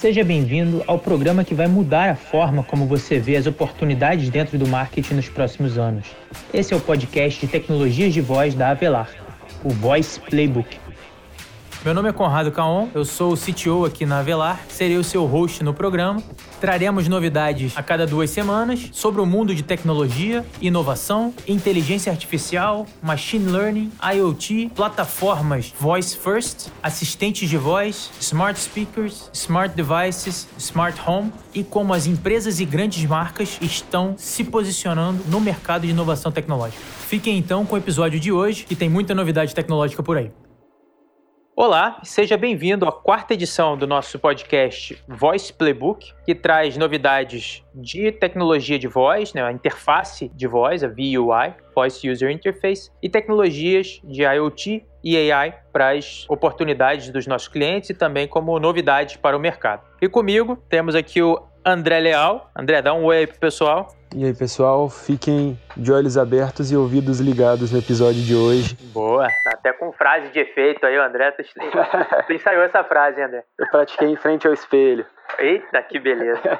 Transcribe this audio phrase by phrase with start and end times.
[0.00, 4.56] Seja bem-vindo ao programa que vai mudar a forma como você vê as oportunidades dentro
[4.56, 6.06] do marketing nos próximos anos.
[6.54, 9.10] Esse é o podcast de tecnologias de voz da Avelar,
[9.62, 10.78] o Voice Playbook.
[11.82, 15.24] Meu nome é Conrado Caon, eu sou o CTO aqui na Avelar, serei o seu
[15.24, 16.22] host no programa.
[16.60, 23.50] Traremos novidades a cada duas semanas sobre o mundo de tecnologia, inovação, inteligência artificial, machine
[23.50, 31.64] learning, IoT, plataformas voice first, assistentes de voz, smart speakers, smart devices, smart home e
[31.64, 36.82] como as empresas e grandes marcas estão se posicionando no mercado de inovação tecnológica.
[37.08, 40.30] Fiquem então com o episódio de hoje, que tem muita novidade tecnológica por aí.
[41.56, 48.12] Olá, seja bem-vindo à quarta edição do nosso podcast Voice Playbook, que traz novidades de
[48.12, 54.00] tecnologia de voz, né, a interface de voz, a VUI, Voice User Interface, e tecnologias
[54.04, 59.36] de IoT e AI para as oportunidades dos nossos clientes e também como novidades para
[59.36, 59.82] o mercado.
[60.00, 62.50] E comigo temos aqui o André Leal.
[62.56, 63.94] André, dá um oi aí pro pessoal.
[64.14, 68.76] E aí, pessoal, fiquem de olhos abertos e ouvidos ligados no episódio de hoje.
[68.92, 69.28] Boa,
[69.60, 71.30] até com frase de efeito aí, o André.
[71.32, 71.42] Tu,
[72.26, 73.44] tu ensaiou essa frase, André?
[73.58, 75.06] Eu pratiquei em frente ao espelho.
[75.38, 76.42] Eita, que beleza.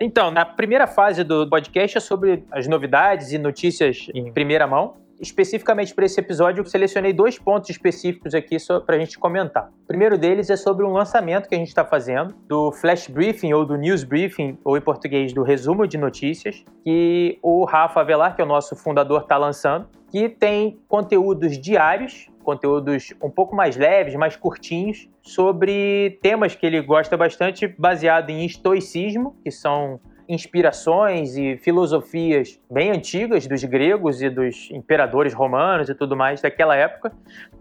[0.00, 4.94] Então, na primeira fase do podcast é sobre as novidades e notícias em primeira mão
[5.20, 9.70] especificamente para esse episódio, eu selecionei dois pontos específicos aqui para a gente comentar.
[9.84, 13.52] O primeiro deles é sobre um lançamento que a gente está fazendo do Flash Briefing
[13.52, 18.34] ou do News Briefing, ou em português, do resumo de notícias, que o Rafa Avelar,
[18.34, 23.76] que é o nosso fundador, está lançando, que tem conteúdos diários, conteúdos um pouco mais
[23.76, 31.36] leves, mais curtinhos, sobre temas que ele gosta bastante, baseado em estoicismo, que são inspirações
[31.36, 37.12] e filosofias bem antigas dos gregos e dos imperadores romanos e tudo mais daquela época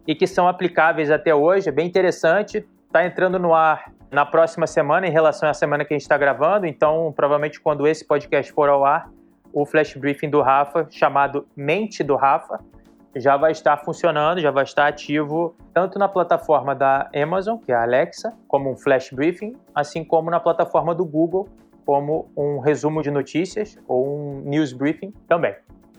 [0.05, 1.69] e que são aplicáveis até hoje.
[1.69, 2.65] É bem interessante.
[2.85, 6.17] Está entrando no ar na próxima semana em relação à semana que a gente está
[6.17, 6.65] gravando.
[6.65, 9.09] Então, provavelmente quando esse podcast for ao ar,
[9.61, 12.59] o flash briefing do Rafa, chamado Mente do Rafa,
[13.15, 17.75] já vai estar funcionando, já vai estar ativo tanto na plataforma da Amazon, que é
[17.75, 21.49] a Alexa, como um flash briefing, assim como na plataforma do Google,
[21.83, 25.55] como um resumo de notícias ou um news briefing também.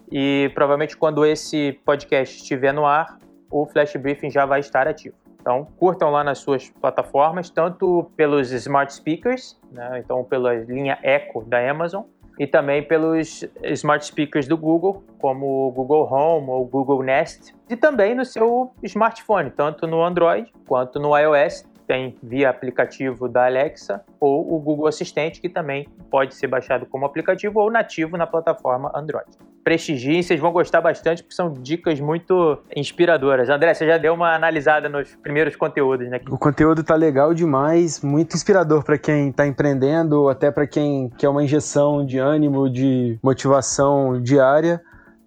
[0.09, 3.19] E provavelmente quando esse podcast estiver no ar,
[3.51, 5.17] o Flash Briefing já vai estar ativo.
[5.41, 11.43] Então, curtam lá nas suas plataformas, tanto pelos smart speakers, né, então pela linha Echo
[11.45, 12.03] da Amazon,
[12.39, 17.55] e também pelos smart speakers do Google, como o Google Home ou o Google Nest,
[17.69, 23.47] e também no seu smartphone, tanto no Android quanto no iOS, tem via aplicativo da
[23.47, 28.27] Alexa ou o Google Assistente, que também pode ser baixado como aplicativo ou nativo na
[28.27, 29.27] plataforma Android.
[29.65, 33.49] Prestigiem, vocês vão gostar bastante, porque são dicas muito inspiradoras.
[33.49, 36.21] André, você já deu uma analisada nos primeiros conteúdos, né?
[36.31, 41.29] O conteúdo tá legal demais, muito inspirador para quem está empreendendo, até para quem quer
[41.29, 44.81] uma injeção de ânimo, de motivação diária.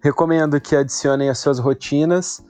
[0.03, 2.43] Recomendo que adicionem as suas rotinas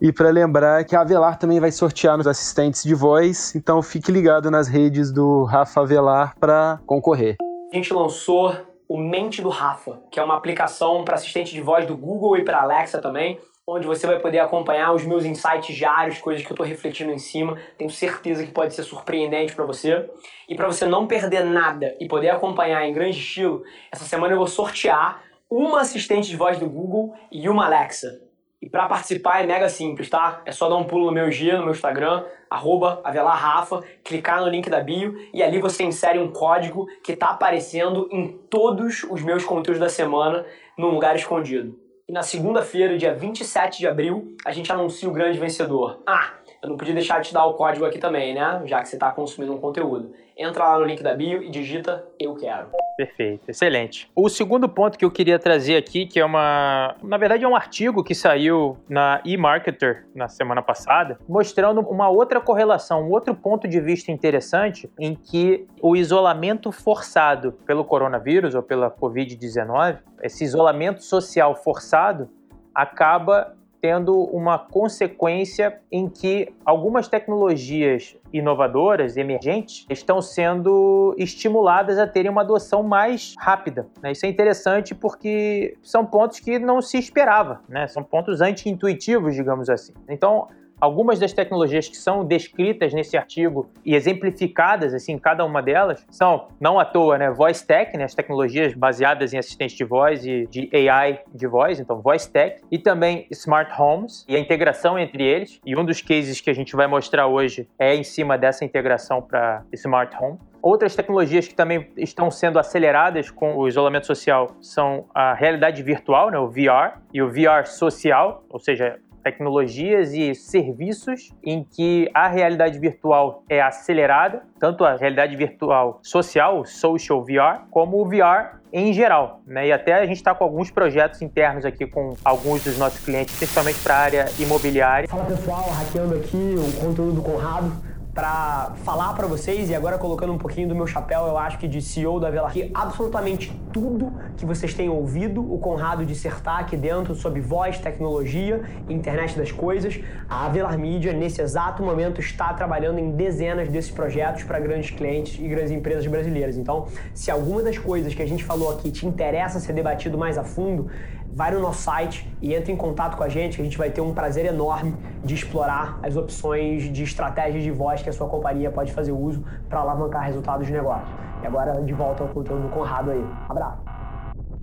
[0.00, 4.10] e para lembrar que a Avelar também vai sortear nos assistentes de voz, então fique
[4.10, 7.36] ligado nas redes do Rafa Avelar para concorrer.
[7.72, 8.54] A gente lançou
[8.88, 12.44] o Mente do Rafa, que é uma aplicação para assistente de voz do Google e
[12.44, 16.54] para Alexa também, onde você vai poder acompanhar os meus insights diários, coisas que eu
[16.54, 17.58] estou refletindo em cima.
[17.78, 20.08] Tenho certeza que pode ser surpreendente para você.
[20.48, 24.38] E para você não perder nada e poder acompanhar em grande estilo, essa semana eu
[24.38, 28.20] vou sortear uma assistente de voz do Google e uma Alexa.
[28.62, 30.40] E para participar é mega simples, tá?
[30.46, 34.48] É só dar um pulo no meu G, no meu Instagram, arroba Rafa, clicar no
[34.48, 39.22] link da bio e ali você insere um código que está aparecendo em todos os
[39.22, 40.46] meus conteúdos da semana
[40.78, 41.78] num lugar escondido.
[42.08, 46.02] E na segunda-feira, dia 27 de abril, a gente anuncia o grande vencedor.
[46.06, 48.62] Ah, eu não podia deixar de te dar o código aqui também, né?
[48.64, 50.14] Já que você está consumindo um conteúdo.
[50.34, 52.68] Entra lá no link da bio e digita Eu Quero.
[52.96, 54.10] Perfeito, excelente.
[54.16, 56.96] O segundo ponto que eu queria trazer aqui, que é uma.
[57.02, 62.40] Na verdade, é um artigo que saiu na eMarketer na semana passada, mostrando uma outra
[62.40, 68.62] correlação, um outro ponto de vista interessante em que o isolamento forçado pelo coronavírus ou
[68.62, 72.30] pela Covid-19, esse isolamento social forçado,
[72.74, 82.30] acaba tendo uma consequência em que algumas tecnologias inovadoras, emergentes, estão sendo estimuladas a terem
[82.30, 83.86] uma adoção mais rápida.
[84.02, 84.12] Né?
[84.12, 87.86] Isso é interessante porque são pontos que não se esperava, né?
[87.86, 89.92] são pontos anti-intuitivos, digamos assim.
[90.08, 90.48] Então,
[90.84, 96.48] algumas das tecnologias que são descritas nesse artigo e exemplificadas, assim, cada uma delas, são,
[96.60, 100.46] não à toa, né, Voice Tech, né, as tecnologias baseadas em assistente de voz e
[100.46, 105.24] de AI de voz, então Voice Tech, e também Smart Homes e a integração entre
[105.24, 105.58] eles.
[105.64, 109.22] E um dos cases que a gente vai mostrar hoje é em cima dessa integração
[109.22, 110.38] para Smart Home.
[110.64, 116.30] Outras tecnologias que também estão sendo aceleradas com o isolamento social são a realidade virtual,
[116.30, 122.28] né, o VR, e o VR social, ou seja, tecnologias e serviços em que a
[122.28, 128.92] realidade virtual é acelerada, tanto a realidade virtual social, social VR, como o VR em
[128.92, 129.40] geral.
[129.46, 129.68] Né?
[129.68, 133.36] E até a gente está com alguns projetos internos aqui com alguns dos nossos clientes,
[133.36, 135.08] principalmente para a área imobiliária.
[135.08, 140.32] Fala pessoal, hackeando aqui o conteúdo do Conrado para falar para vocês e agora colocando
[140.32, 144.12] um pouquinho do meu chapéu, eu acho que de CEO da Velar, que absolutamente tudo
[144.36, 149.98] que vocês têm ouvido o Conrado dissertar aqui dentro sobre voz, tecnologia, internet das coisas,
[150.28, 155.36] a Velar Media nesse exato momento está trabalhando em dezenas desses projetos para grandes clientes
[155.40, 156.56] e grandes empresas brasileiras.
[156.56, 160.38] Então, se alguma das coisas que a gente falou aqui te interessa ser debatido mais
[160.38, 160.88] a fundo,
[161.34, 163.90] vai no nosso site e entre em contato com a gente, que a gente vai
[163.90, 164.94] ter um prazer enorme
[165.24, 169.44] de explorar as opções de estratégias de voz que a sua companhia pode fazer uso
[169.68, 171.12] para alavancar resultados de negócio.
[171.42, 173.24] E agora, de volta ao conteúdo do Conrado aí.
[173.48, 173.82] Abraço!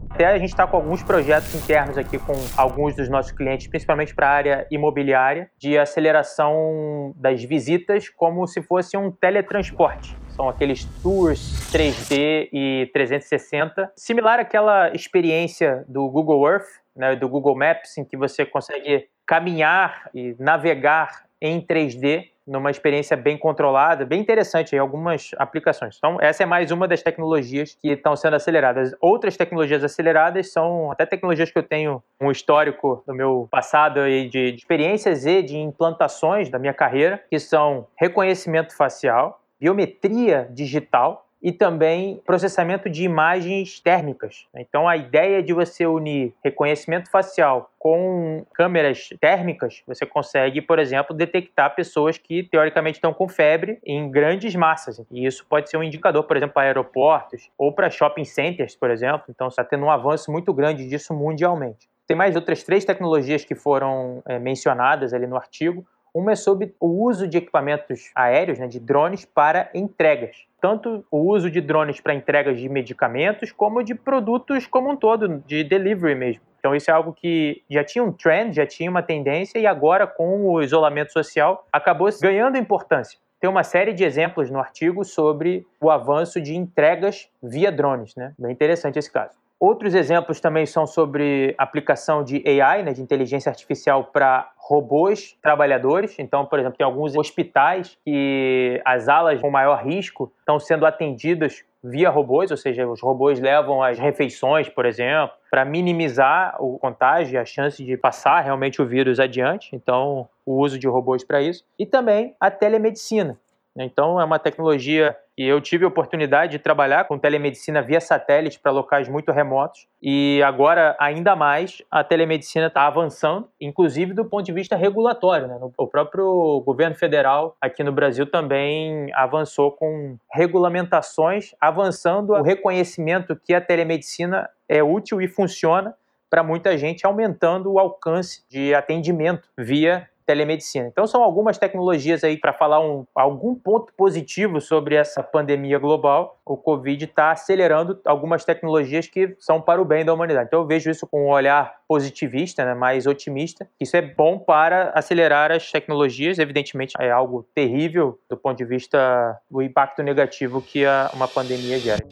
[0.10, 4.14] Até a gente está com alguns projetos internos aqui com alguns dos nossos clientes, principalmente
[4.14, 10.21] para a área imobiliária, de aceleração das visitas como se fosse um teletransporte.
[10.36, 11.40] São aqueles tours
[11.72, 18.18] 3D e 360, similar àquela experiência do Google Earth, né, do Google Maps, em que
[18.18, 25.32] você consegue caminhar e navegar em 3D numa experiência bem controlada, bem interessante em algumas
[25.38, 25.96] aplicações.
[25.98, 28.94] Então, essa é mais uma das tecnologias que estão sendo aceleradas.
[29.00, 34.28] Outras tecnologias aceleradas são até tecnologias que eu tenho um histórico do meu passado e
[34.28, 41.52] de experiências e de implantações da minha carreira, que são reconhecimento facial, biometria digital e
[41.52, 44.46] também processamento de imagens térmicas.
[44.56, 51.16] Então, a ideia de você unir reconhecimento facial com câmeras térmicas, você consegue, por exemplo,
[51.16, 55.02] detectar pessoas que teoricamente estão com febre em grandes massas.
[55.10, 58.92] E isso pode ser um indicador, por exemplo, para aeroportos ou para shopping centers, por
[58.92, 59.24] exemplo.
[59.30, 61.90] Então, está tendo um avanço muito grande disso mundialmente.
[62.06, 65.84] Tem mais outras três tecnologias que foram é, mencionadas ali no artigo.
[66.14, 70.46] Uma é sobre o uso de equipamentos aéreos, né, de drones, para entregas.
[70.60, 75.42] Tanto o uso de drones para entregas de medicamentos, como de produtos como um todo,
[75.48, 76.42] de delivery mesmo.
[76.60, 80.06] Então, isso é algo que já tinha um trend, já tinha uma tendência, e agora,
[80.06, 83.18] com o isolamento social, acabou ganhando importância.
[83.40, 88.34] Tem uma série de exemplos no artigo sobre o avanço de entregas via drones, né?
[88.38, 89.41] Bem interessante esse caso.
[89.62, 96.18] Outros exemplos também são sobre aplicação de AI, né, de inteligência artificial para robôs trabalhadores.
[96.18, 101.64] Então, por exemplo, tem alguns hospitais que as alas com maior risco estão sendo atendidas
[101.84, 107.40] via robôs, ou seja, os robôs levam as refeições, por exemplo, para minimizar o contágio
[107.40, 109.76] a chance de passar realmente o vírus adiante.
[109.76, 111.64] Então, o uso de robôs para isso.
[111.78, 113.38] E também a telemedicina.
[113.78, 118.60] Então, é uma tecnologia que eu tive a oportunidade de trabalhar com telemedicina via satélite
[118.60, 119.88] para locais muito remotos.
[120.00, 125.48] E agora, ainda mais, a telemedicina está avançando, inclusive do ponto de vista regulatório.
[125.48, 125.58] Né?
[125.76, 133.56] O próprio governo federal aqui no Brasil também avançou com regulamentações, avançando o reconhecimento que
[133.56, 135.96] a telemedicina é útil e funciona
[136.30, 140.88] para muita gente, aumentando o alcance de atendimento via telemedicina.
[140.88, 146.40] Então são algumas tecnologias aí para falar um, algum ponto positivo sobre essa pandemia global.
[146.46, 150.48] O Covid está acelerando algumas tecnologias que são para o bem da humanidade.
[150.48, 153.68] Então eu vejo isso com um olhar positivista, né, mais otimista.
[153.78, 156.40] Isso é bom para acelerar as tecnologias.
[156.40, 161.78] Evidentemente é algo terrível do ponto de vista do impacto negativo que a, uma pandemia
[161.78, 162.08] gera.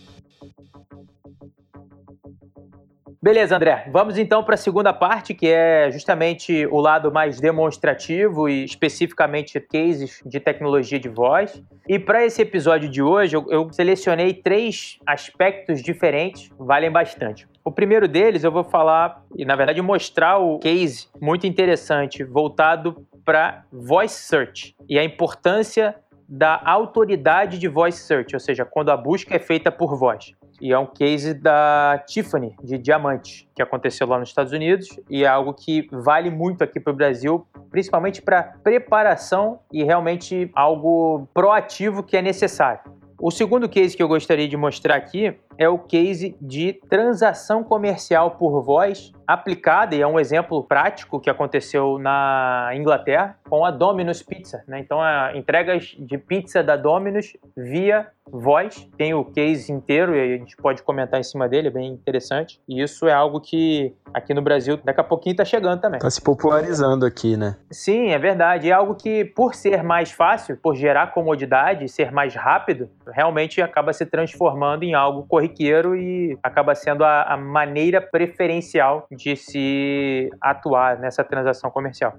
[3.22, 3.86] Beleza, André.
[3.92, 9.60] Vamos então para a segunda parte, que é justamente o lado mais demonstrativo e especificamente
[9.60, 11.62] cases de tecnologia de voz.
[11.86, 17.46] E para esse episódio de hoje, eu, eu, selecionei três aspectos diferentes, valem bastante.
[17.62, 23.06] O primeiro deles eu vou falar e, na verdade, mostrar o case muito interessante voltado
[23.26, 25.94] para voice search e a importância
[26.26, 30.34] da autoridade de voice search, ou seja, quando a busca é feita por voz.
[30.62, 35.24] E é um case da Tiffany, de diamante, que aconteceu lá nos Estados Unidos e
[35.24, 41.28] é algo que vale muito aqui para o Brasil, principalmente para preparação e realmente algo
[41.34, 42.82] proativo que é necessário.
[43.22, 48.32] O segundo case que eu gostaria de mostrar aqui é o case de transação comercial
[48.32, 54.24] por voz aplicada e é um exemplo prático que aconteceu na Inglaterra com a Domino's
[54.24, 54.64] Pizza.
[54.68, 54.80] Né?
[54.80, 58.88] Então, a entregas de pizza da Domino's via voz.
[58.98, 62.60] Tem o case inteiro e a gente pode comentar em cima dele, é bem interessante.
[62.68, 65.98] E isso é algo que aqui no Brasil daqui a pouquinho está chegando também.
[65.98, 67.56] Está se popularizando aqui, né?
[67.72, 68.70] Sim, é verdade.
[68.70, 73.94] É algo que, por ser mais fácil, por gerar comodidade, ser mais rápido, realmente acaba
[73.94, 75.49] se transformando em algo corriqueiro
[75.96, 82.18] e acaba sendo a, a maneira preferencial de se atuar nessa transação comercial.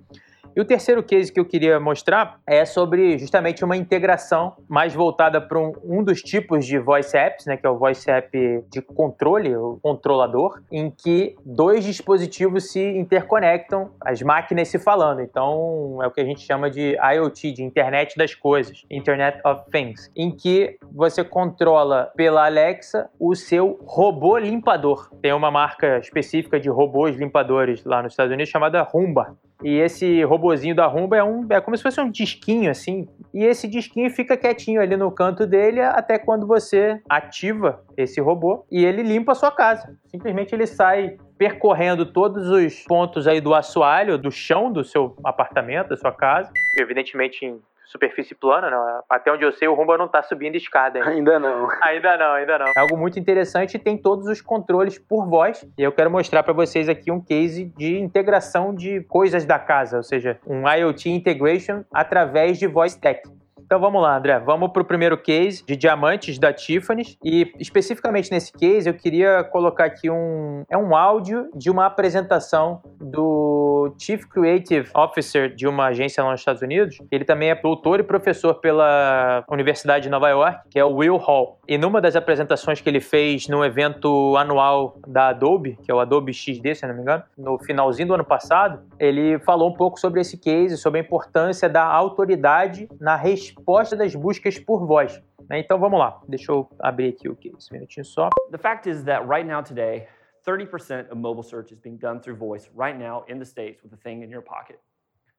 [0.54, 5.40] E o terceiro case que eu queria mostrar é sobre justamente uma integração mais voltada
[5.40, 8.82] para um, um, dos tipos de voice apps, né, que é o voice app de
[8.82, 15.20] controle, o controlador, em que dois dispositivos se interconectam, as máquinas se falando.
[15.20, 19.70] Então, é o que a gente chama de IoT, de Internet das Coisas, Internet of
[19.70, 25.10] Things, em que você controla pela Alexa o seu robô limpador.
[25.22, 29.36] Tem uma marca específica de robôs limpadores lá nos Estados Unidos chamada Rumba.
[29.62, 33.44] E esse robozinho da Rumba é um é como se fosse um disquinho assim, e
[33.44, 38.84] esse disquinho fica quietinho ali no canto dele até quando você ativa esse robô e
[38.84, 39.96] ele limpa a sua casa.
[40.06, 45.88] Simplesmente ele sai percorrendo todos os pontos aí do assoalho, do chão do seu apartamento,
[45.88, 47.60] da sua casa, evidentemente em
[47.90, 49.02] superfície plana, não.
[49.08, 51.10] Até onde eu sei, o Rumba não está subindo escada ainda.
[51.10, 51.68] Ainda não.
[51.82, 52.66] Ainda não, ainda não.
[52.76, 55.66] É algo muito interessante e tem todos os controles por voz.
[55.76, 59.96] E eu quero mostrar para vocês aqui um case de integração de coisas da casa,
[59.96, 63.22] ou seja, um IoT integration através de voice tech.
[63.70, 64.36] Então vamos lá, André.
[64.40, 67.16] Vamos para o primeiro case de diamantes da Tiffany.
[67.24, 70.64] E especificamente nesse case, eu queria colocar aqui um.
[70.68, 76.40] É um áudio de uma apresentação do Chief Creative Officer de uma agência lá nos
[76.40, 76.98] Estados Unidos.
[77.12, 81.16] Ele também é doutor e professor pela Universidade de Nova York, que é o Will
[81.18, 81.60] Hall.
[81.68, 86.00] E numa das apresentações que ele fez no evento anual da Adobe, que é o
[86.00, 90.00] Adobe XD, se não me engano, no finalzinho do ano passado, ele falou um pouco
[90.00, 95.22] sobre esse case, sobre a importância da autoridade na resposta resposta das buscas por voz.
[95.52, 98.30] Então vamos lá, deixa eu abrir aqui o que esse minutinho só.
[98.50, 100.08] The fact is that right now today,
[100.46, 103.92] 30% of mobile search is being done through voice right now in the states with
[103.92, 104.80] a thing in your pocket.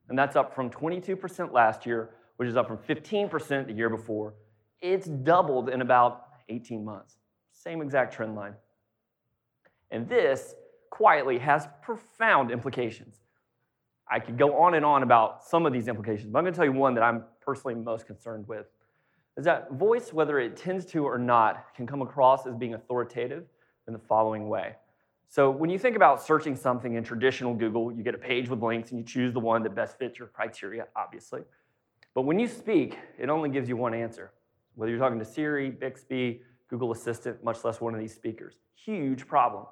[0.09, 4.33] And that's up from 22% last year, which is up from 15% the year before.
[4.81, 7.17] It's doubled in about 18 months.
[7.53, 8.55] Same exact trend line.
[9.89, 10.55] And this
[10.89, 13.21] quietly has profound implications.
[14.09, 16.57] I could go on and on about some of these implications, but I'm going to
[16.57, 18.67] tell you one that I'm personally most concerned with.
[19.37, 23.45] Is that voice, whether it tends to or not, can come across as being authoritative
[23.87, 24.75] in the following way.
[25.29, 28.61] So, when you think about searching something in traditional Google, you get a page with
[28.61, 31.41] links and you choose the one that best fits your criteria, obviously.
[32.13, 34.33] But when you speak, it only gives you one answer.
[34.75, 38.55] Whether you're talking to Siri, Bixby, Google Assistant, much less one of these speakers.
[38.75, 39.65] Huge problem.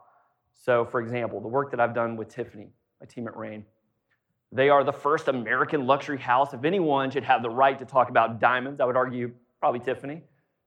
[0.54, 3.66] So, for example, the work that I've done with Tiffany, my team at Rain,
[4.52, 6.54] they are the first American luxury house.
[6.54, 10.24] If anyone should have the right to talk about diamonds, I would argue probably Tiffany,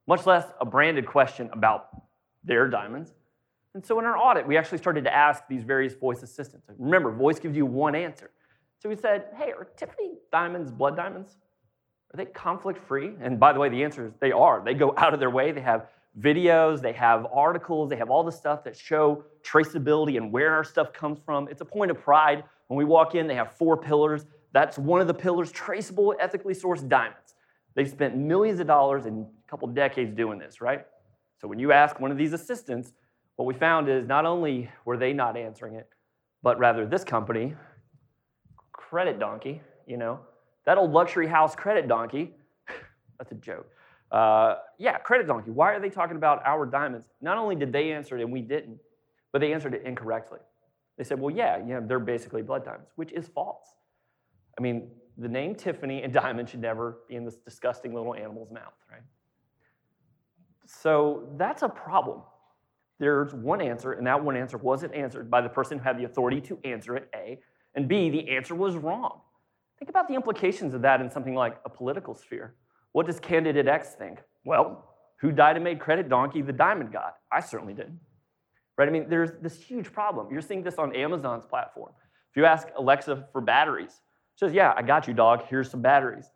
[0.06, 1.88] much less a branded question about
[2.44, 3.12] their diamonds.
[3.74, 6.66] And so in our audit, we actually started to ask these various voice assistants.
[6.78, 8.30] Remember, voice gives you one answer.
[8.78, 11.36] So we said, hey, are Tiffany diamonds blood diamonds?
[12.12, 13.12] Are they conflict free?
[13.20, 14.62] And by the way, the answer is they are.
[14.62, 15.52] They go out of their way.
[15.52, 15.86] They have
[16.20, 20.64] videos, they have articles, they have all the stuff that show traceability and where our
[20.64, 21.48] stuff comes from.
[21.48, 24.26] It's a point of pride when we walk in, they have four pillars.
[24.52, 27.34] That's one of the pillars traceable, ethically sourced diamonds.
[27.74, 30.84] They've spent millions of dollars in a couple decades doing this, right?
[31.40, 32.92] So when you ask one of these assistants,
[33.36, 35.88] what we found is not only were they not answering it,
[36.42, 37.54] but rather this company,
[38.72, 40.20] Credit Donkey, you know,
[40.66, 42.34] that old luxury house Credit Donkey,
[43.18, 43.66] that's a joke.
[44.10, 47.06] Uh, yeah, Credit Donkey, why are they talking about our diamonds?
[47.22, 48.78] Not only did they answer it and we didn't,
[49.32, 50.40] but they answered it incorrectly.
[50.98, 53.74] They said, well, yeah, yeah, they're basically blood diamonds, which is false.
[54.58, 58.50] I mean, the name Tiffany and diamond should never be in this disgusting little animal's
[58.50, 59.02] mouth, right?
[60.66, 62.22] So that's a problem.
[62.98, 66.04] There's one answer, and that one answer wasn't answered by the person who had the
[66.04, 67.40] authority to answer it, A,
[67.74, 69.20] and B, the answer was wrong.
[69.78, 72.54] Think about the implications of that in something like a political sphere.
[72.92, 74.20] What does candidate X think?
[74.44, 77.12] Well, who died and made credit donkey the diamond god?
[77.32, 77.98] I certainly did.
[78.76, 78.88] Right?
[78.88, 80.28] I mean, there's this huge problem.
[80.30, 81.92] You're seeing this on Amazon's platform.
[82.30, 84.00] If you ask Alexa for batteries,
[84.36, 85.44] she says, "Yeah, I got you, dog.
[85.50, 86.30] Here's some batteries."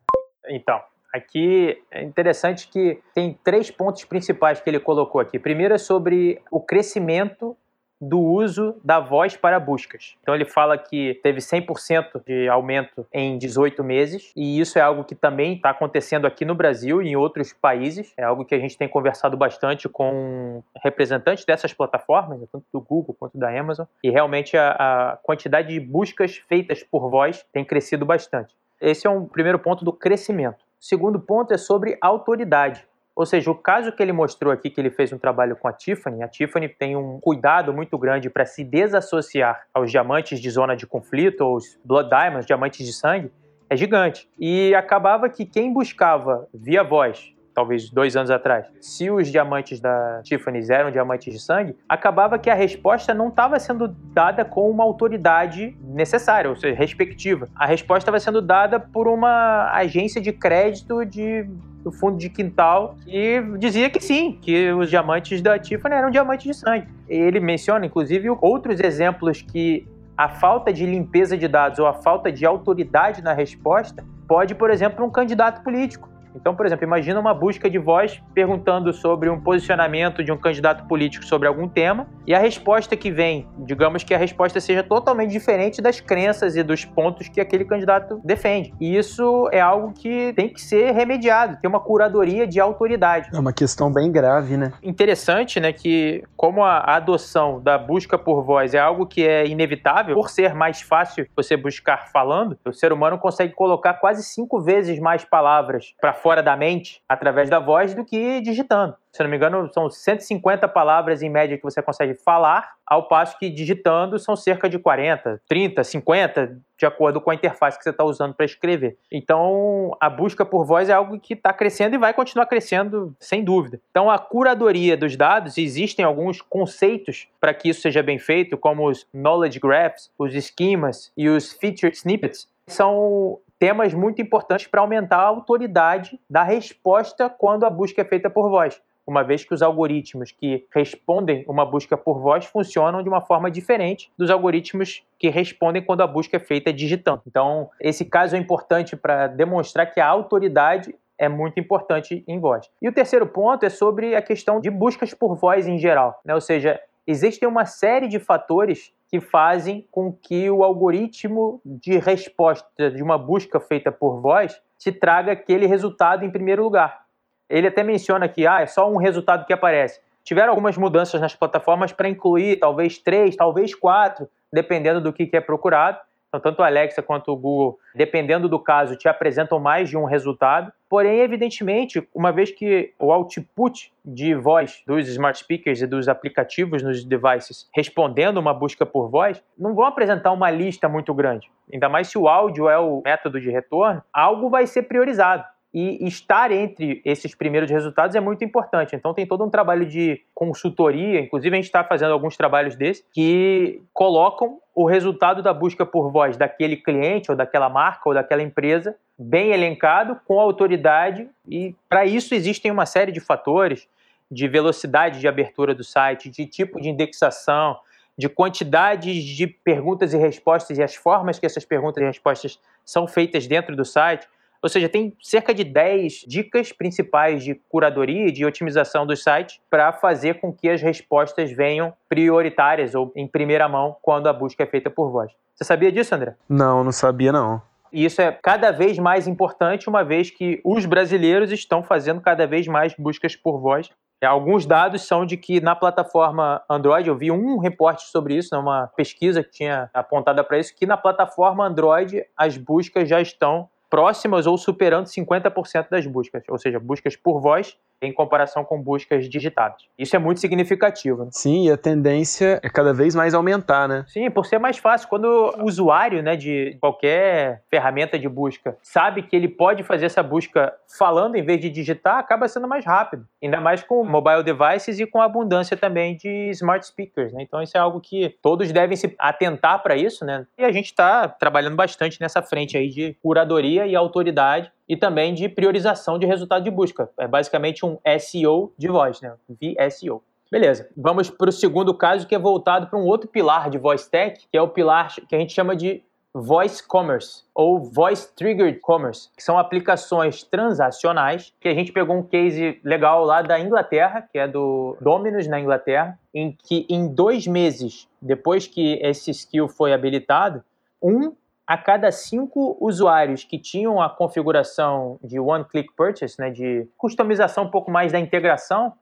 [0.49, 0.79] Então,
[1.13, 5.39] aqui é interessante que tem três pontos principais que ele colocou aqui.
[5.39, 7.57] Primeiro é sobre o crescimento
[7.99, 10.15] do uso da voz para buscas.
[10.21, 15.03] Então ele fala que teve 100% de aumento em 18 meses e isso é algo
[15.03, 18.13] que também está acontecendo aqui no Brasil e em outros países.
[18.17, 23.15] É algo que a gente tem conversado bastante com representantes dessas plataformas, tanto do Google
[23.17, 28.05] quanto da Amazon, e realmente a, a quantidade de buscas feitas por voz tem crescido
[28.05, 28.55] bastante.
[28.79, 30.59] Esse é um primeiro ponto do crescimento.
[30.79, 32.85] O segundo ponto é sobre autoridade.
[33.17, 35.73] Ou seja, o caso que ele mostrou aqui, que ele fez um trabalho com a
[35.73, 40.75] Tiffany, a Tiffany tem um cuidado muito grande para se desassociar aos diamantes de zona
[40.75, 43.31] de conflito, ou os Blood Diamonds, diamantes de sangue,
[43.67, 44.29] é gigante.
[44.37, 50.21] E acabava que quem buscava via voz talvez dois anos atrás, se os diamantes da
[50.23, 54.83] Tiffany eram diamantes de sangue, acabava que a resposta não estava sendo dada com uma
[54.83, 57.49] autoridade necessária, ou seja, respectiva.
[57.55, 61.49] A resposta estava sendo dada por uma agência de crédito de
[61.83, 66.45] do fundo de quintal que dizia que sim, que os diamantes da Tiffany eram diamantes
[66.45, 66.87] de sangue.
[67.09, 72.31] Ele menciona, inclusive, outros exemplos que a falta de limpeza de dados ou a falta
[72.31, 77.33] de autoridade na resposta pode, por exemplo, um candidato político então, por exemplo, imagina uma
[77.33, 82.33] busca de voz perguntando sobre um posicionamento de um candidato político sobre algum tema e
[82.33, 86.85] a resposta que vem, digamos que a resposta seja totalmente diferente das crenças e dos
[86.85, 88.73] pontos que aquele candidato defende.
[88.79, 93.29] E isso é algo que tem que ser remediado, tem uma curadoria de autoridade.
[93.33, 94.73] É uma questão bem grave, né?
[94.83, 100.15] Interessante, né, que como a adoção da busca por voz é algo que é inevitável,
[100.15, 104.99] por ser mais fácil você buscar falando, o ser humano consegue colocar quase cinco vezes
[104.99, 108.95] mais palavras para fora da mente através da voz do que digitando.
[109.11, 113.37] Se não me engano, são 150 palavras em média que você consegue falar, ao passo
[113.39, 117.89] que digitando são cerca de 40, 30, 50, de acordo com a interface que você
[117.89, 118.95] está usando para escrever.
[119.11, 123.43] Então, a busca por voz é algo que está crescendo e vai continuar crescendo, sem
[123.43, 123.81] dúvida.
[123.89, 128.87] Então, a curadoria dos dados, existem alguns conceitos para que isso seja bem feito, como
[128.87, 135.17] os knowledge graphs, os esquemas e os feature snippets, são temas muito importantes para aumentar
[135.17, 139.61] a autoridade da resposta quando a busca é feita por voz, uma vez que os
[139.61, 145.29] algoritmos que respondem uma busca por voz funcionam de uma forma diferente dos algoritmos que
[145.29, 147.21] respondem quando a busca é feita digitando.
[147.25, 152.69] Então, esse caso é importante para demonstrar que a autoridade é muito importante em voz.
[152.81, 156.35] E o terceiro ponto é sobre a questão de buscas por voz em geral, né?
[156.35, 162.91] ou seja, existem uma série de fatores que fazem com que o algoritmo de resposta
[162.91, 167.05] de uma busca feita por voz te traga aquele resultado em primeiro lugar.
[167.49, 170.01] Ele até menciona que ah, é só um resultado que aparece.
[170.23, 175.39] Tiveram algumas mudanças nas plataformas para incluir talvez três, talvez quatro, dependendo do que é
[175.39, 175.99] procurado.
[176.27, 180.03] Então, tanto o Alexa quanto o Google, dependendo do caso, te apresentam mais de um
[180.03, 180.71] resultado.
[180.89, 186.83] Porém, evidentemente, uma vez que o output de voz dos smart speakers e dos aplicativos
[186.83, 191.49] nos devices respondendo uma busca por voz, não vão apresentar uma lista muito grande.
[191.71, 196.07] Ainda mais se o áudio é o método de retorno, algo vai ser priorizado e
[196.07, 198.95] estar entre esses primeiros resultados é muito importante.
[198.95, 203.05] Então tem todo um trabalho de consultoria, inclusive a gente está fazendo alguns trabalhos desses,
[203.13, 208.41] que colocam o resultado da busca por voz daquele cliente ou daquela marca ou daquela
[208.41, 213.87] empresa bem elencado, com autoridade, e para isso existem uma série de fatores
[214.29, 217.79] de velocidade de abertura do site, de tipo de indexação,
[218.17, 223.07] de quantidade de perguntas e respostas e as formas que essas perguntas e respostas são
[223.07, 224.27] feitas dentro do site.
[224.61, 229.61] Ou seja, tem cerca de 10 dicas principais de curadoria e de otimização do site
[229.69, 234.63] para fazer com que as respostas venham prioritárias ou em primeira mão quando a busca
[234.63, 235.31] é feita por voz.
[235.55, 236.35] Você sabia disso, André?
[236.47, 237.61] Não, não sabia não.
[237.91, 242.45] E isso é cada vez mais importante, uma vez que os brasileiros estão fazendo cada
[242.45, 243.89] vez mais buscas por voz.
[244.23, 248.59] Alguns dados são de que na plataforma Android, eu vi um reporte sobre isso, né,
[248.59, 253.69] uma pesquisa que tinha apontada para isso, que na plataforma Android as buscas já estão
[253.89, 259.29] próximas ou superando 50% das buscas, ou seja, buscas por voz em comparação com buscas
[259.29, 259.83] digitadas.
[259.97, 261.25] Isso é muito significativo.
[261.25, 261.29] Né?
[261.31, 264.05] Sim, e a tendência é cada vez mais aumentar, né?
[264.07, 265.07] Sim, por ser mais fácil.
[265.07, 270.21] Quando o usuário né, de qualquer ferramenta de busca sabe que ele pode fazer essa
[270.21, 273.25] busca falando em vez de digitar, acaba sendo mais rápido.
[273.41, 277.33] Ainda mais com mobile devices e com a abundância também de smart speakers.
[277.33, 277.41] Né?
[277.41, 280.45] Então isso é algo que todos devem se atentar para isso, né?
[280.57, 285.33] E a gente está trabalhando bastante nessa frente aí de curadoria e autoridade e também
[285.33, 287.09] de priorização de resultado de busca.
[287.17, 289.33] É basicamente um SEO de voz, né?
[289.49, 290.23] VSEO.
[290.49, 294.09] Beleza, vamos para o segundo caso que é voltado para um outro pilar de voice
[294.09, 296.01] tech, que é o pilar que a gente chama de
[296.33, 302.23] Voice Commerce ou Voice Triggered Commerce, que são aplicações transacionais, que a gente pegou um
[302.23, 307.47] case legal lá da Inglaterra, que é do Dominus na Inglaterra, em que em dois
[307.47, 310.63] meses depois que esse skill foi habilitado,
[311.01, 311.33] um
[311.67, 317.69] a cada cinco usuários que tinham a configuração de one-click purchase, né, de customização um
[317.69, 318.93] pouco mais da integração,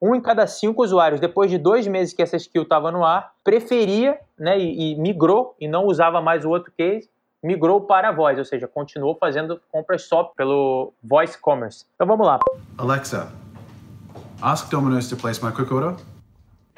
[0.00, 3.32] um em cada cinco usuários, depois de dois meses que essa skill estava no ar,
[3.44, 7.10] preferia né, e, e, migrou e não usava mais o outro case,
[7.42, 11.84] migrou para a voz, ou seja, continuou fazendo compras só pelo voice commerce.
[11.94, 12.38] Então vamos lá.
[12.78, 13.30] Alexa,
[14.40, 15.94] ask Domino's to place my quick order.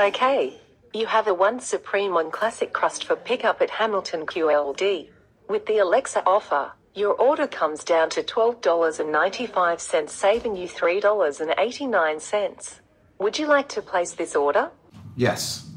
[0.01, 0.61] Okay,
[0.93, 5.16] you have a one supreme one classic crust for pickup at Hamilton QLD.
[5.49, 12.81] With the Alexa offer, your order comes down to $12.95, saving you $3.89.
[13.19, 14.71] Would you like to place this order?
[15.15, 15.69] Yes.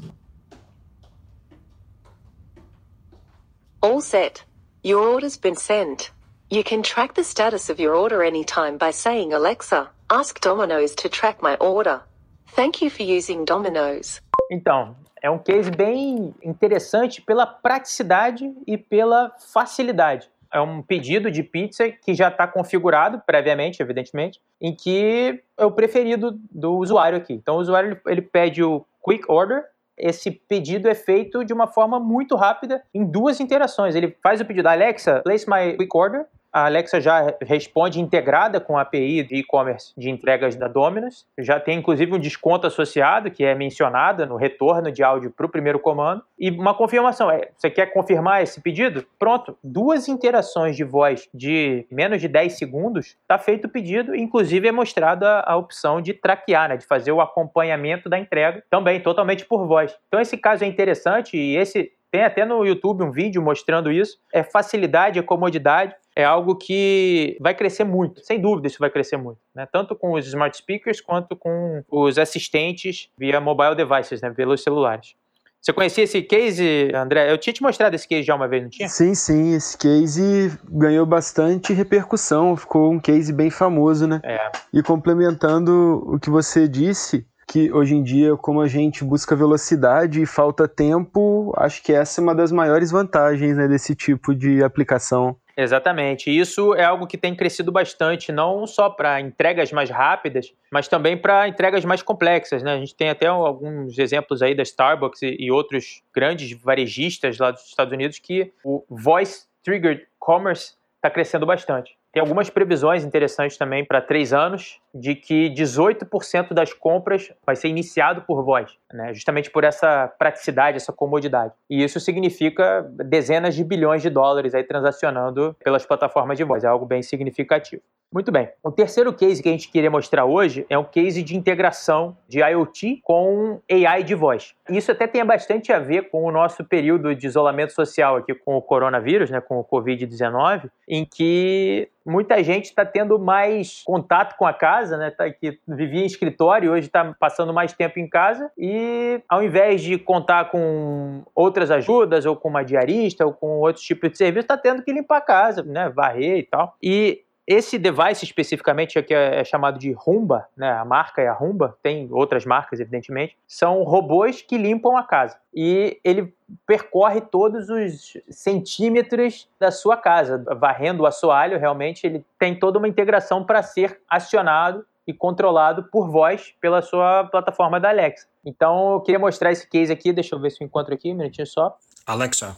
[3.80, 4.42] All set.
[4.82, 6.10] Your order's been sent.
[6.50, 11.08] You can track the status of your order anytime by saying, Alexa, ask Domino's to
[11.08, 12.02] track my order.
[12.48, 14.20] Thank you for using Domino's.
[14.50, 20.30] Então, é um case bem interessante pela praticidade e pela facilidade.
[20.52, 25.70] É um pedido de pizza que já está configurado previamente, evidentemente, em que é o
[25.70, 27.32] preferido do usuário aqui.
[27.32, 29.64] Então, o usuário ele, pede o Quick Order.
[29.96, 33.94] Esse pedido é feito de uma forma muito rápida em duas interações.
[33.94, 38.76] Ele faz o pedido, Alexa, place my quick order a Alexa já responde integrada com
[38.76, 41.26] a API de e-commerce de entregas da Domino's.
[41.38, 45.48] Já tem inclusive um desconto associado que é mencionado no retorno de áudio para o
[45.48, 46.22] primeiro comando.
[46.38, 49.04] E uma confirmação: é, você quer confirmar esse pedido?
[49.18, 54.68] Pronto, duas interações de voz de menos de 10 segundos, está feito o pedido, inclusive
[54.68, 59.44] é mostrada a opção de traquear, né, de fazer o acompanhamento da entrega, também totalmente
[59.44, 59.96] por voz.
[60.08, 64.18] Então esse caso é interessante e esse tem até no YouTube um vídeo mostrando isso.
[64.32, 69.16] É facilidade, é comodidade é algo que vai crescer muito, sem dúvida isso vai crescer
[69.16, 69.66] muito, né?
[69.70, 74.30] tanto com os smart speakers quanto com os assistentes via mobile devices, né?
[74.30, 75.14] pelos celulares.
[75.60, 77.30] Você conhecia esse case, André?
[77.30, 78.88] Eu tinha te mostrado esse case já uma vez, não tinha?
[78.88, 79.52] Sim, sim.
[79.52, 82.56] Esse case ganhou bastante repercussão.
[82.56, 84.22] Ficou um case bem famoso, né?
[84.24, 84.50] É.
[84.72, 90.22] E complementando o que você disse, que hoje em dia, como a gente busca velocidade
[90.22, 94.62] e falta tempo, acho que essa é uma das maiores vantagens né, desse tipo de
[94.62, 95.36] aplicação.
[95.60, 96.30] Exatamente.
[96.30, 101.18] Isso é algo que tem crescido bastante, não só para entregas mais rápidas, mas também
[101.18, 102.62] para entregas mais complexas.
[102.62, 102.72] Né?
[102.72, 107.66] A gente tem até alguns exemplos aí da Starbucks e outros grandes varejistas lá dos
[107.66, 111.99] Estados Unidos que o Voice Triggered Commerce está crescendo bastante.
[112.12, 117.68] Tem algumas previsões interessantes também para três anos, de que 18% das compras vai ser
[117.68, 119.14] iniciado por voz, né?
[119.14, 121.52] justamente por essa praticidade, essa comodidade.
[121.68, 126.66] E isso significa dezenas de bilhões de dólares aí transacionando pelas plataformas de voz, é
[126.66, 127.82] algo bem significativo.
[128.12, 128.48] Muito bem.
[128.60, 132.40] O terceiro case que a gente queria mostrar hoje é um case de integração de
[132.40, 134.52] IoT com AI de voz.
[134.68, 138.56] Isso até tem bastante a ver com o nosso período de isolamento social aqui com
[138.56, 144.44] o coronavírus, né, com o Covid-19, em que muita gente está tendo mais contato com
[144.44, 145.12] a casa, né?
[145.12, 149.82] Tá, que vivia em escritório, hoje está passando mais tempo em casa e ao invés
[149.82, 154.46] de contar com outras ajudas ou com uma diarista ou com outros tipos de serviço,
[154.46, 155.88] está tendo que limpar a casa, né?
[155.88, 156.74] Varrer e tal.
[156.82, 161.76] E esse device especificamente, que é chamado de Rumba, né, a marca é a Rumba,
[161.82, 165.36] tem outras marcas, evidentemente, são robôs que limpam a casa.
[165.52, 166.32] E ele
[166.64, 172.86] percorre todos os centímetros da sua casa, varrendo o assoalho, realmente ele tem toda uma
[172.86, 178.28] integração para ser acionado e controlado por voz pela sua plataforma da Alexa.
[178.44, 181.16] Então eu queria mostrar esse case aqui, deixa eu ver se eu encontro aqui, um
[181.16, 181.76] minutinho só.
[182.06, 182.56] Alexa,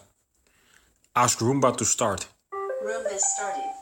[1.15, 2.27] ask Roomba to start.
[2.83, 3.82] Room is started.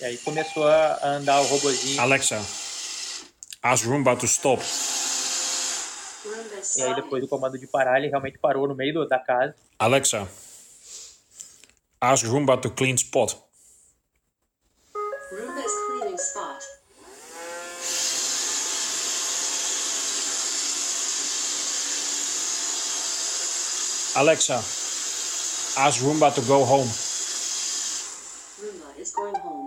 [0.00, 2.00] E aí começou a andar o robozinho.
[2.00, 2.40] Alexa,
[3.62, 4.62] ask Roomba to stop.
[6.76, 9.54] E aí depois do comando de parar, ele realmente parou no meio da casa.
[9.78, 10.28] Alexa,
[12.00, 13.34] ask Roomba to clean spot.
[15.32, 16.62] Roomba's cleaning spot.
[24.14, 24.54] Alexa,
[25.76, 26.88] ask Roomba to go home.
[28.60, 29.57] Roomba is going home.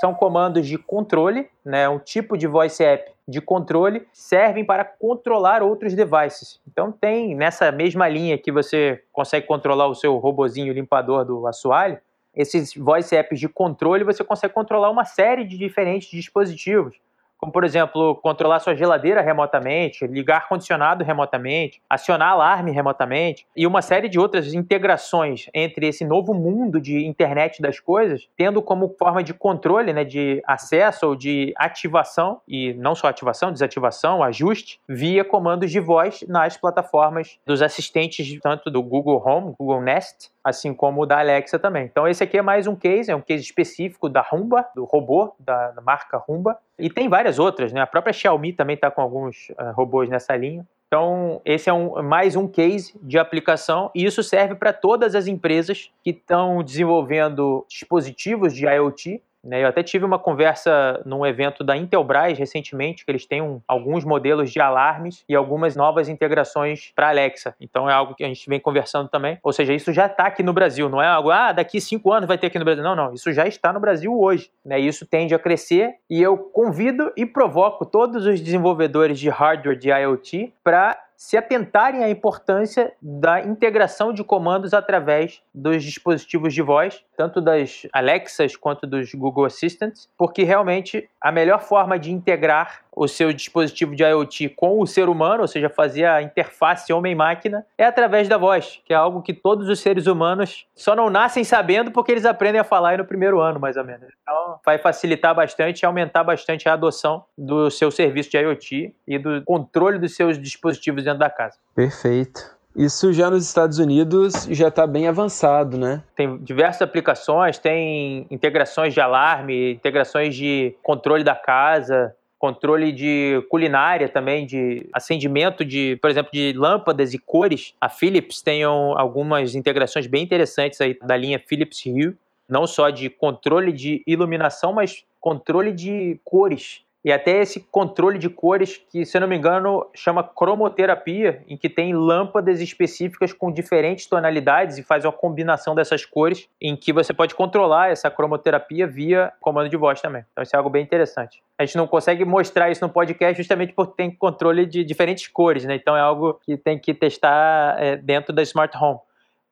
[0.00, 1.88] São comandos de controle, né?
[1.88, 6.60] Um tipo de voice app de controle servem para controlar outros devices.
[6.66, 11.98] Então tem nessa mesma linha que você consegue controlar o seu robozinho limpador do assoalho,
[12.34, 16.96] esses voice apps de controle, você consegue controlar uma série de diferentes dispositivos
[17.38, 23.80] como por exemplo, controlar sua geladeira remotamente, ligar ar-condicionado remotamente, acionar alarme remotamente e uma
[23.80, 29.22] série de outras integrações entre esse novo mundo de internet das coisas, tendo como forma
[29.22, 35.24] de controle, né, de acesso ou de ativação e não só ativação, desativação, ajuste via
[35.24, 41.02] comandos de voz nas plataformas dos assistentes tanto do Google Home, Google Nest, assim como
[41.02, 41.84] o da Alexa também.
[41.84, 45.34] Então esse aqui é mais um case, é um case específico da Rumba, do robô
[45.38, 47.80] da, da marca Rumba, e tem várias outras, né?
[47.80, 50.66] A própria Xiaomi também está com alguns uh, robôs nessa linha.
[50.88, 55.26] Então, esse é um, mais um case de aplicação e isso serve para todas as
[55.26, 59.62] empresas que estão desenvolvendo dispositivos de IoT né?
[59.62, 64.04] Eu até tive uma conversa num evento da Intelbras recentemente, que eles têm um, alguns
[64.04, 67.54] modelos de alarmes e algumas novas integrações para Alexa.
[67.60, 69.38] Então é algo que a gente vem conversando também.
[69.42, 72.26] Ou seja, isso já está aqui no Brasil, não é algo, ah, daqui cinco anos
[72.26, 72.82] vai ter aqui no Brasil.
[72.82, 74.50] Não, não, isso já está no Brasil hoje.
[74.64, 74.78] Né?
[74.78, 79.90] Isso tende a crescer e eu convido e provoco todos os desenvolvedores de hardware de
[79.90, 87.04] IoT para se atentarem à importância da integração de comandos através dos dispositivos de voz,
[87.16, 93.06] tanto das Alexas quanto dos Google Assistants, porque realmente a melhor forma de integrar o
[93.06, 97.84] seu dispositivo de IoT com o ser humano, ou seja, fazer a interface homem-máquina, é
[97.84, 101.92] através da voz, que é algo que todos os seres humanos só não nascem sabendo
[101.92, 104.08] porque eles aprendem a falar aí no primeiro ano, mais ou menos.
[104.22, 109.18] Então, vai facilitar bastante e aumentar bastante a adoção do seu serviço de IoT e
[109.18, 111.58] do controle dos seus dispositivos dentro da casa.
[111.74, 112.58] Perfeito.
[112.78, 116.00] Isso já nos Estados Unidos já está bem avançado, né?
[116.14, 124.08] Tem diversas aplicações, tem integrações de alarme, integrações de controle da casa, controle de culinária
[124.08, 127.74] também, de acendimento de, por exemplo, de lâmpadas e cores.
[127.80, 132.16] A Philips tem algumas integrações bem interessantes aí da linha Philips Hue,
[132.48, 138.28] não só de controle de iluminação, mas controle de cores e até esse controle de
[138.28, 143.52] cores que, se eu não me engano, chama cromoterapia, em que tem lâmpadas específicas com
[143.52, 148.86] diferentes tonalidades e faz uma combinação dessas cores, em que você pode controlar essa cromoterapia
[148.86, 150.24] via comando de voz também.
[150.32, 151.42] Então isso é algo bem interessante.
[151.58, 155.64] A gente não consegue mostrar isso no podcast justamente porque tem controle de diferentes cores,
[155.64, 155.76] né?
[155.76, 159.00] Então é algo que tem que testar é, dentro da Smart Home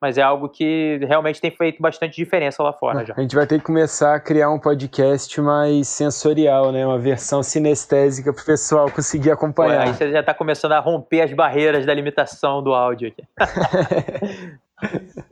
[0.01, 3.13] mas é algo que realmente tem feito bastante diferença lá fora já.
[3.17, 6.85] A gente vai ter que começar a criar um podcast mais sensorial, né?
[6.85, 9.79] Uma versão sinestésica para o pessoal conseguir acompanhar.
[9.79, 13.23] Ué, aí você já está começando a romper as barreiras da limitação do áudio aqui.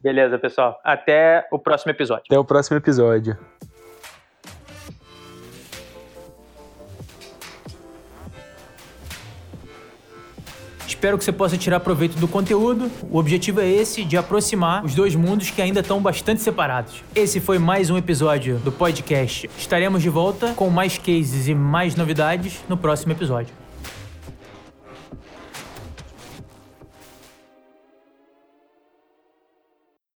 [0.02, 0.80] Beleza, pessoal.
[0.84, 2.24] Até o próximo episódio.
[2.28, 3.38] Até o próximo episódio.
[11.06, 12.92] Espero que você possa tirar proveito do conteúdo.
[13.12, 17.04] O objetivo é esse, de aproximar os dois mundos que ainda estão bastante separados.
[17.14, 19.48] Esse foi mais um episódio do podcast.
[19.56, 23.65] Estaremos de volta com mais cases e mais novidades no próximo episódio.